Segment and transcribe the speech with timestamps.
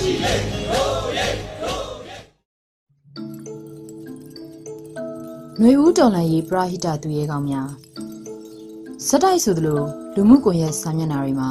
[0.00, 0.02] ຫ
[5.62, 7.70] ນွေဦးတော်လန်ရေးပရဟိတသူရဲကောင်းများ
[9.06, 9.80] စက်တိုက်ဆိုသလို
[10.14, 11.50] လူမှုကွန်ရက်စာမျက်နှာတွေမှာ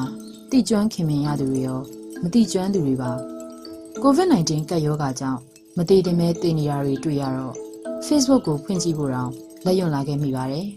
[0.52, 1.80] တိကျွမ်းခင်မင်ရသူတွေရော
[2.22, 3.12] မတိကျွမ်းသူတွေပါ
[4.04, 5.40] COVID-19 ကပ်ရောဂါကြောင့်
[5.78, 7.56] မတည်တင်မဲ့တည်နေရတွေတွေ့ရတော့
[8.08, 9.32] Facebook ကိုဖွင့်ကြည့်ဖို့တောင်
[9.66, 10.68] လက်ရွံလာခဲ့မိပါတယ်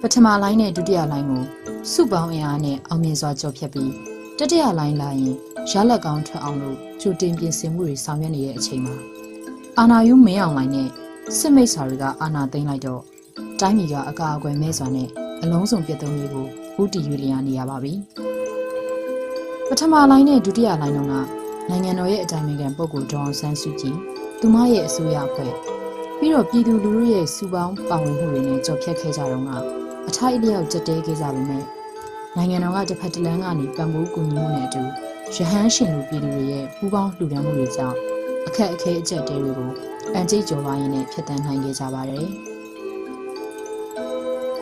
[0.00, 1.42] ပထမလိုင်းနဲ့ဒုတိယလိုင်းကို
[1.92, 4.09] စုပေါင်းအင်အားနဲ့အောင်မြင်စွာကြော်ဖြတ်ပြီး
[4.42, 5.34] တတိယလိုင်းလာရင်
[5.70, 8.94] ရလက်ကောင်းထွက်အောင်လို့ကြိုတင်ပြင်ဆင်မှုတွေဆောင်ရွက်နေတဲ့အချိန်မှာ
[9.78, 10.88] အာနာယူမင်းအောင်လိုင်းနဲ့
[11.38, 13.02] စစ်မိတ်ဆာတွေကအာနာသိမ်းလိုက်တော့
[13.60, 15.08] တိုင်းပြည်ကအကာအကွယ်မဲ့စွာနဲ့
[15.42, 16.46] အလုံးစုံပြတ်သုံးရေးကို
[16.82, 17.92] ဥတီရွေလျာနေရပါပြီ
[19.68, 21.14] ပထမလိုင်းနဲ့ဒုတိယလိုင်းတုန်းက
[21.68, 23.96] နိုင်ငံတော်ရဲ့အတိုင်းအမြံပုဂ္ဂိုလ်ဒေါအောင်ဆန်းစုကြည်
[24.40, 25.52] သူမရဲ့အစိုးရအဖွဲ့
[26.18, 29.50] ပြီးတော့ပြည်သူလူထုရဲ့စုပေါင်းပါဝင်မှုတွေနဲ့ကြော်ဖြတ်ခဲ့ကြတော့က
[30.08, 31.64] အထိုက်အလျောက်ကြက်တဲခဲ့ကြပေမဲ့
[32.36, 34.82] နိုင်ငံတော်ကတစ်ဖက်တစ်လမ်းကနေပံ့ပိုးကူညီမှုနဲ့အတူ
[35.34, 37.96] ရဟန်းရှင်လူပြည်သူတွေရဲ့ပူးပေါင်းလှူဒါန်းမှုတွေကြောင့်
[38.46, 39.70] အခက်အခဲအကျက်တဲတွေကို
[40.14, 42.26] အန်ကျိတ်ကျော်ပါရင်းနဲ့ဖျက်ဆီးနိုင်ခဲ့ကြပါတယ်။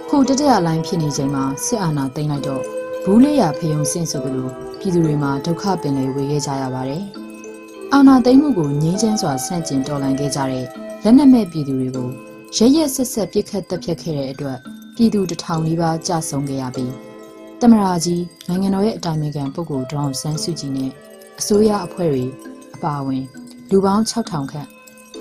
[0.08, 2.62] ခုတတရလိုင်းဖြစ်နေချိန်မှာစစ်အာဏာသိမ်းလိုက်တော့
[3.04, 4.48] ဘူးလေးရဖယုံစင့်ဆိုသလို
[4.80, 7.02] ပြည်သူတွေမှာဒုက္ခပင်လယ်ဝေခဲ့ကြရပါတယ်။
[7.92, 10.66] အာဏာသိမ်းမှုကိုငြင်းချမ်းစွာဆန့်ကျင်တော်လှန်ခဲ့ကြတဲ့
[11.04, 12.08] လက်နက်မဲ့ပြည်သူတွေကို
[12.56, 14.58] ရရက်ဆက်ဆက်ပြစ်ခတ်တပ်ဖြတ်ခဲ့တဲ့အတွက်
[14.96, 17.07] ပြည်သူတထောင်နီးပါးကြဆုံးခဲ့ရပြီး
[17.62, 20.90] တမရာကြီးနိုင်ငံတော်ရဲ့အတိုင်ပင်ခံပုဂ္ဂိုလ်ဒေါအောင်ဆန်းစုကြည်နဲ့
[21.40, 22.24] အစိုးရအဖွဲ့တွေ
[22.74, 23.24] အပါအဝင်
[23.70, 24.68] လူပေါင်း6000ခန့်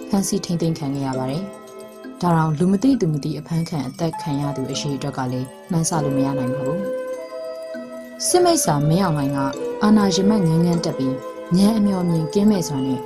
[0.09, 1.43] ဖမ်းဆီးထိန်းသိမ်းခံခဲ့ရပါတယ်။
[2.21, 6.79] ဒါတောင်လူမသိသူမသိအဖမ်းခံအသက်ခံရသူအရှိအတွက်ကလည်းနှမ်းဆလို့မရနိုင်ပါဘူး။
[8.27, 9.39] စစ်မိတ်ဆာမင်းအောင်လိုင်းက
[9.83, 11.15] အာနာရမတ်ငန်းငန်းတက်ပြီး
[11.57, 13.01] ညံအမျော်မြင်ကင်းမဲ့စွာနဲ့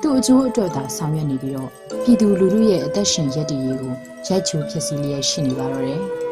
[0.00, 1.70] သူ့အကျိုးအတွက်သာဆောင်ရွက်နေပြီးတော့
[2.02, 3.92] ပြည်သူလူထုရဲ့အသက်ရှင်ရည်တည်ရေးကို
[4.26, 6.02] ရိုက်ချိုးဖြစ်စီလျက်ရှိနေပါတော့တယ်။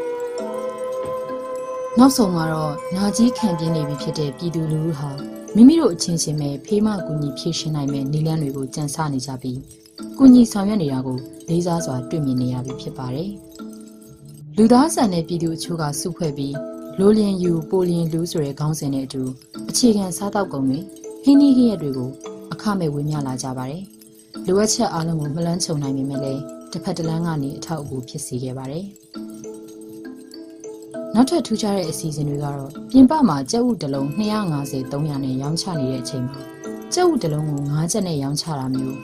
[1.99, 5.11] နောက်ဆုံးကတော့နာကြီးခံပြင်းနေပြီဖြစ်တဲ့ပြည်သူလူထုဟာ
[5.55, 9.59] မိမိတို့အချင်းချင်းပဲဖေးမကူညီဖြည့်ရှင်းနိုင်မဲ့နည်းလမ်းတွေကိုကြံစနေကြပြီး
[10.19, 11.19] ကူညီဆောင်ရွက်နေတာကို
[11.49, 13.31] လေးစားစွာတွေ့မြင်နေရပြီဖြစ်ပါတယ်။
[14.57, 16.55] လူသားဆန်တဲ့ပြည်သူအချို့ကစုဖွဲ့ပြီး
[16.99, 19.23] လိုလျင်ယူပိုလျင်လူဆိုတဲ့ခေါင်းစဉ်နဲ့အတူ
[19.69, 20.79] အခြေခံစားတောက်ကုန်တွေ
[21.25, 22.11] ဟင်းနီးဟင်းရက်တွေကို
[22.53, 23.83] အခမဲ့ဝေမျှလာကြပါတယ်။
[24.47, 28.87] လိုအပ်ချက်အားလုံးကိုမလန်းချုံနိုင်ပေမဲ့လည်းတစ်ဖက်တစ်လမ်းကနေအထောက်အကူဖြစ်စေခဲ့ပါတယ်။
[31.15, 36.41] နောက်ထပ်ထူးခြားတဲ့အစီအစဉ်တွေကတော့ပြင်ပမှာကြက်ဥတလုံး250 300နဲ့ရောင်းချနေတဲ့အချိန်မှာ
[36.95, 38.99] ကြက်ဥတလုံးကို9ချက်နဲ့ရောင်းချတာမျိုး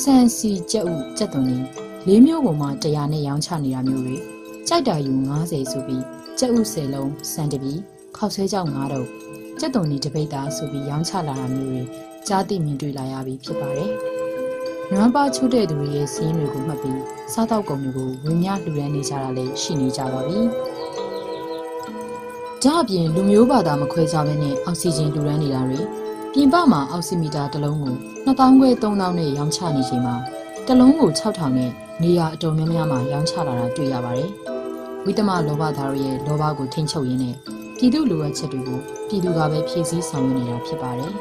[0.00, 1.62] ဆန်စီကြက်ဥကြက်သွန်လေး
[2.08, 4.16] ၄မျိုးပေါ်မှာ100နဲ့ရောင်းချနေတာမျိုးတွေ
[4.68, 6.02] ကြိုက်တာယူ90ဆိုပြီး
[6.38, 7.72] ကြက်ဥ10လုံးစံတပီ
[8.16, 9.06] ခောက်ဆွဲကြောက်9တော့
[9.60, 11.82] ကြက်သွန်လေးတပိတ်သားဆိုပြီးရောင်းချလာတာမျိုးတွေ
[12.28, 13.92] ကြားသိမြင်တွေ့လာရပြီးဖြစ်ပါတယ်။
[14.92, 17.00] နွမ်းပါချိုးတဲ့သူတွေရဲ့စီးရင်တွေကိုမှတ်ပြီး
[17.32, 20.40] စားတောက်ကုန်တွေကိုဝင်များလှူဒန်းနေကြတာလည်းရှိနေကြပါပြီ။
[22.64, 25.80] ဒါအပြင်လူမျိုးဘာသာမခွဲခြားဘဲနဲ့အောက်ဆီဂျင်လှူဒန်းနေတာတွေ
[26.32, 27.94] ပြင်ပမှာအောက်ဆီမီတာတစ်လုံးကို
[28.26, 30.14] 2000ခွဲ3000နဲ့ရောင်းချနေချိန်မှာ
[30.66, 31.70] တစ်လုံးကို6000နဲ့
[32.02, 34.30] နေရာအတော်များများမှာရောင်းချလာတာတွေ့ရပါတယ်။
[35.04, 37.34] ဝိတမလောဘသားတို့ရဲ့လောဘကိုထိန်းချုပ်ရင်းနဲ့
[37.78, 41.12] ပြည်သူလူဝက်ချက်တွေကိုပြည်သူကပဲဖြည့်ဆည်းဆောင်ရွက်နေတာဖြစ်ပါတယ်။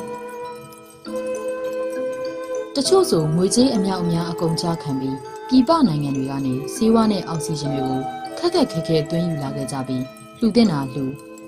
[2.76, 5.18] တချို့ဆိုငွေကြေးအမြောက်အများအကုန်ကြခံပြီး
[5.48, 8.00] ပြည်ပနိုင်ငံတွေကနေဆေးဝါးနဲ့အောက်ဆီဂျင်တွေကို
[8.38, 10.04] ခက်ခက်ခဲခဲသွင်းယူလာခဲ့ကြပြီး
[10.40, 11.06] လှူတင်တာလှူ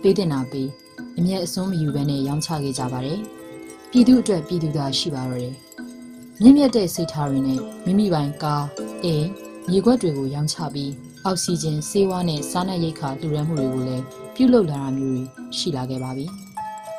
[0.08, 0.70] ပေးတင်တာပေး
[1.18, 3.20] အမျက်အစွန်းမယူဘဲနဲ့ရောင်းချခဲ့ကြပါတယ်။
[3.92, 5.56] ပြည်သူအတွက်ပြည်သူသာရှိပါတော့တယ်။
[6.42, 8.66] မြင့်မြတ်တဲ့စိတ်ထားတွေနဲ့မိမိပိုင်ကား
[9.04, 9.28] အိမ်
[9.70, 10.92] မြေခွက်တွေကိုရောင်းချပြီး
[11.26, 14.04] အောက်ဆီဂျင်ဆေးဝါးနဲ့စားနပ်ရိက္ခာတူရန်မှုတွေကိုလည်း
[14.36, 15.24] ပြုလုပ်လာတာမျိုးတွေ
[15.58, 16.26] ရှိလာခဲ့ပါပြီ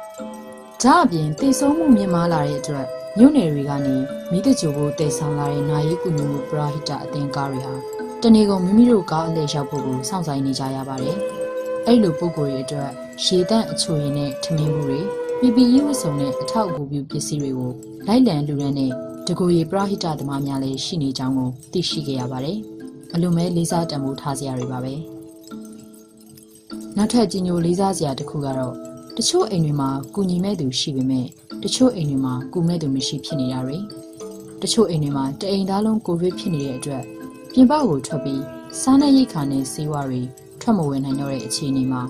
[0.83, 2.87] ။ဒါအပြင်တေဆုံးမှုမြင့်မားလာတဲ့အတွက်
[3.19, 3.97] မြို့နယ်တွေကနေ
[4.31, 7.75] မိတကြိုဖို့တည်ဆောင်လာတဲ့နာယီကူညီမှုပရာဟိတအသင်းကားတွေဟာ
[8.23, 11.19] တနေကုန်မိမိတို့ကားအလဲရောက်ဖို့ကိုစောင့်ဆိုင်နေကြရပါတယ်။
[11.87, 12.91] အဲ့လိုပုံကိုယ်တွေအတွက်
[13.25, 15.01] ရေတန့်အချိုရည်နဲ့ထမင်းမှုတွေ
[15.41, 17.73] PPE ဝတ်စုံနဲ့အထောက်အကူပြုပစ္စည်းတွေကို
[18.07, 18.93] လိုက်လံလူရန်နဲ့
[19.27, 22.59] တကူရီပရဟိတသမားများလည်းရှိနေကြောင်းကိုသိရှိခဲ့ရပါတယ်။
[23.15, 24.95] အလိုမဲလေးစားတံမိုးထားစရာတွေပါပဲ။
[26.97, 28.75] နောက်ထပ်ကြီးညိုလေးစားစရာတစ်ခုကတော့
[29.17, 31.27] တချို့အိမ်တွေမှာကုညီမဲ့သူရှိပေမဲ့
[31.63, 33.79] တချို့အိမ်တွေမှာကုမဲ့သူမရှိဖြစ်နေတာတွေ
[34.63, 37.03] တချို့အိမ်တွေမှာတအိမ်သားလုံးကိုဗစ်ဖြစ်နေတဲ့အတွက်
[37.53, 38.43] ပြင်ပကိုထွက်ပြီး
[38.81, 40.23] စားနပ်ရိက္ခာနဲ့ဆေးဝါးတွေ
[40.69, 42.03] ထွက်မဝင်နိုင်တော့တဲ့အခြေအနေမှာ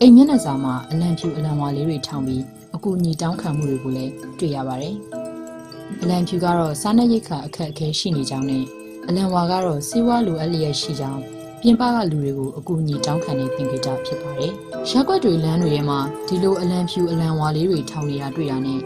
[0.00, 2.42] အိမ်မျက်နှာစာမှာအလံဖြူအလံဝါလေးတွေထောင်ပြီး
[2.74, 4.94] အကူအညီတောင်းခံမှုတွေကိုလည်းတွေ့ရပါတယ်။
[6.02, 8.64] အလံဖြူကတော့စားနပ်ရိက္ခာအခက်အခဲရှိနေကြောင်းနဲ့
[9.08, 11.20] အလံဝါကတော့စီးပွားလိုအပ်လျက်ရှိကြောင်း
[11.62, 14.52] ပြင်ပကလူတွေကိုအကူအညီတောင်းခံနေသင်ကြဖြစ်ပါတယ်။
[14.90, 18.80] ရက်ွက်တွေလမ်းတွေထဲမှာဒီလိုအလံဖြူအလံဝါလေးတွေထောင်နေတာတွေ့ရတဲ့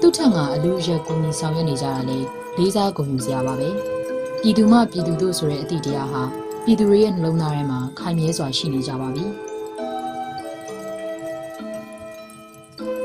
[0.00, 2.18] သူ့ထက်ကအလူရက်ကူညီဆောင်ရွက်နေကြတာလေ
[2.56, 3.68] လေးစားဂုဏ်ယူစရာပါပဲ။
[4.40, 6.22] ပြည်သူမှပြည်သူတို့ဆိုတဲ့အသည့်တရားဟာ
[6.66, 9.24] ပြည်သူတွေရဲ့နှလုံးသားထဲမှာခိုင်မြဲစွာရှိနေကြပါပြီ။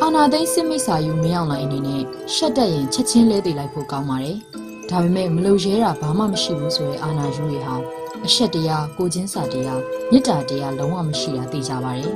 [0.01, 2.03] အာဏာနာသိန်းစစ်မိတ်စာယူမင်းအောင်လိုင်းအနေနဲ့
[2.35, 4.37] ရှက်တက်ရင်ချက်ချင်းလဲသေးလိုက်ဖို့ကောင်းပါတယ်။
[4.89, 7.75] ဒါပေမဲ့မလုံရဲတာဘာမှမရှိဘူးဆိုရင်အာနာယူတွေဟာ
[8.25, 9.81] အရှက်တရားကိုချင်းစာတရား
[10.11, 12.13] မေတ္တာတရားလုံးဝမရှိတာသိကြပါတယ်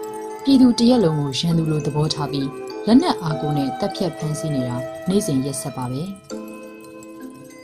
[0.42, 2.48] ။ပြည်သူတရက်လုံးကိုရန်သူလိုသဘောထားပြီး
[2.86, 4.76] လက်နက်အားကိုနဲ့တပ်ဖြတ်ဖမ်းဆီးနေတာ
[5.08, 6.04] နေ့စဉ်ရက်ဆက်ပါပဲ။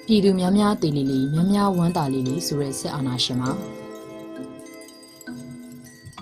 [0.07, 3.51] ပြည်သူများများတည်လီလီများများဝမ်းသာလီလီဆိုတဲ့စစ်အာဏာရှင်မှာ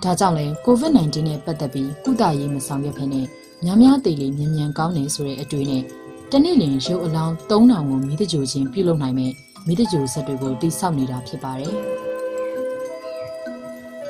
[0.03, 3.21] ဒါကြောင့်လဲ COVID-19 နဲ့ပတ်သက်ပြီးကုသရေးမဆောင်ရွက်ဖ ೇನೆ
[3.63, 5.83] များများတည်လီမြန်မြန်ကောင်းနေဆိုတဲ့အတွေ့နဲ့
[6.31, 9.31] တနေ့လျင်ရုပ်အလောင်း3000ကိုမိတကြိုချင်းပြုလုပ်နိုင်မဲ့
[9.67, 11.73] မိတကြိုဆက်တွေကိုတိစောက်နေတာဖြစ်ပါတယ်။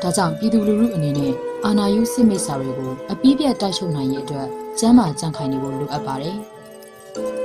[0.01, 1.33] ဒါကြောင့်ပြည်သူလူထုအနေနဲ့
[1.65, 4.47] အာဏာယူစစ်မိတ်ဆာတွေကိုအပြည့်ပြတ်တိုက်ချုပ်နိုင်ရေးအတွက်
[4.79, 6.37] ကျန်းမာကြံ့ခိုင်နေဖို့လိုအပ်ပါတယ်။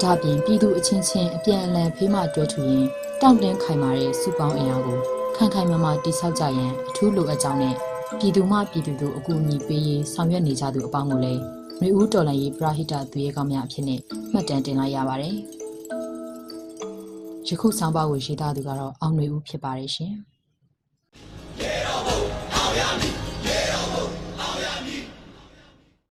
[0.02, 2.86] ဒါပြင်ပြည်သူအချင်းချင်းအပြန်အလှန်ဖေးမတွဲထူရင်
[3.20, 4.98] တောင့်တင်းခိုင်မာတဲ့စုပေါင်းအင်အားကို
[5.36, 7.74] ခိုင်ခိုင်မာမာတိစောက်ကြရန်အထူးလိုအပ်ကြောင်းနဲ့
[8.18, 11.42] ပြည်သူမှပြည်သူတို့အကူအညီပေးရေးဆောင်ရွက်နေကြသူအပေါင်းကိုလည်း
[11.80, 14.00] မျိုးဦးတော်လိုင်းရေးပရဟိတသူရဲကောင်းများအဖြစ်နဲ့
[14.32, 15.34] မှတ်တမ်းတင်လိုက်ရပါတယ်။
[17.48, 20.14] ယခုဆောင်ပါကိုရေးသားသူကတော့အောင်နွေဦးဖြစ်ပါတယ်ရှင်။